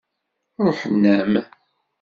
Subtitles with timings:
[0.65, 1.33] Ṛuḥen-am.